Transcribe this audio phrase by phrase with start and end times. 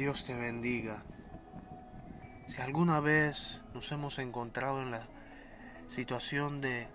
[0.00, 1.02] Dios te bendiga.
[2.46, 5.06] Si alguna vez nos hemos encontrado en la
[5.88, 6.88] situación de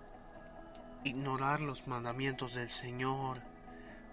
[1.04, 3.38] ignorar los mandamientos del Señor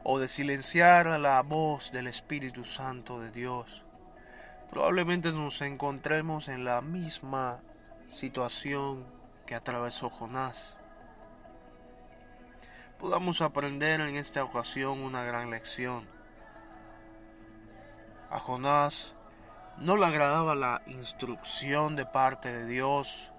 [0.04, 3.84] o de silenciar la voz del Espíritu Santo de Dios,
[4.70, 7.64] probablemente nos encontremos en la misma
[8.10, 9.08] situación
[9.48, 10.78] que atravesó Jonás.
[13.00, 16.08] Podamos aprender en esta ocasión una gran lección.
[18.34, 19.14] A Jonás
[19.78, 23.32] no le agradaba la instrucción de parte de Dios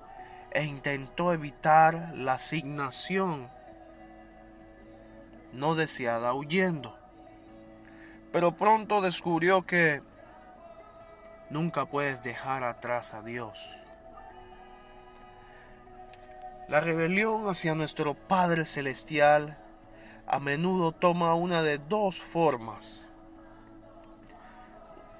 [0.52, 3.50] e intentó evitar la asignación
[5.52, 6.96] no deseada huyendo.
[8.30, 10.00] Pero pronto descubrió que
[11.50, 13.58] nunca puedes dejar atrás a Dios.
[16.68, 19.58] La rebelión hacia nuestro Padre Celestial
[20.28, 23.03] a menudo toma una de dos formas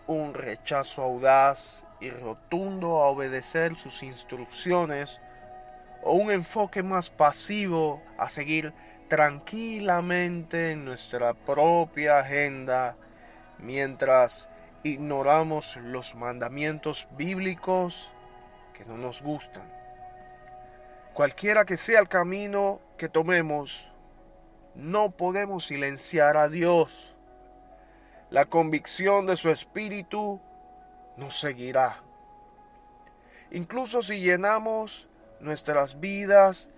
[0.07, 5.21] un rechazo audaz y rotundo a obedecer sus instrucciones
[6.03, 8.75] o un enfoque más pasivo a seguir
[9.09, 12.97] tranquilamente en nuestra propia agenda
[13.59, 14.49] mientras
[14.83, 18.13] ignoramos los mandamientos bíblicos
[18.75, 19.73] que no nos gustan.
[21.15, 23.91] Cualquiera que sea el camino que tomemos,
[24.75, 27.17] no podemos silenciar a Dios
[28.35, 30.41] la convicción de su espíritu
[31.17, 32.03] nos seguirá.
[33.53, 36.69] Incluso si llenamos nuestras vidas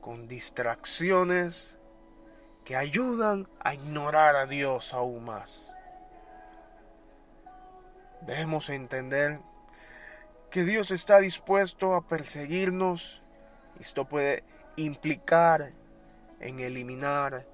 [0.00, 1.76] con distracciones
[2.64, 5.76] que ayudan a ignorar a Dios aún más.
[8.22, 9.40] Debemos entender
[10.50, 13.20] que Dios está dispuesto a perseguirnos.
[13.78, 14.42] Esto puede
[14.76, 15.70] implicar
[16.40, 17.46] en eliminar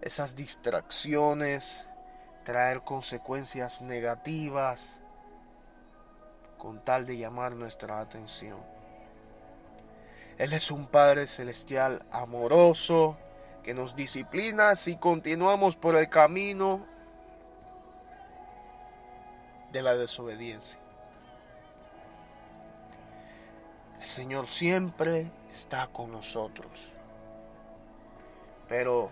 [0.00, 1.89] esas distracciones,
[2.44, 5.02] traer consecuencias negativas
[6.58, 8.58] con tal de llamar nuestra atención.
[10.38, 13.16] Él es un Padre Celestial amoroso
[13.62, 16.86] que nos disciplina si continuamos por el camino
[19.70, 20.80] de la desobediencia.
[24.00, 26.92] El Señor siempre está con nosotros.
[28.66, 29.10] Pero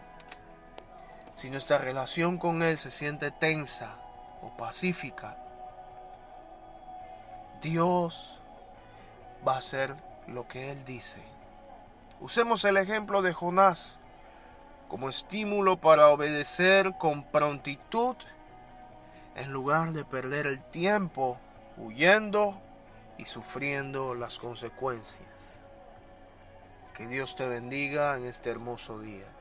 [1.39, 3.95] si nuestra relación con Él se siente tensa
[4.43, 5.37] o pacífica,
[7.61, 8.41] Dios
[9.47, 9.95] va a hacer
[10.27, 11.23] lo que Él dice.
[12.21, 14.01] Usemos el ejemplo de Jonás
[14.89, 18.17] como estímulo para obedecer con prontitud
[19.37, 21.39] en lugar de perder el tiempo
[21.77, 22.61] huyendo
[23.17, 25.61] y sufriendo las consecuencias.
[26.95, 29.38] Que Dios te bendiga en este hermoso día.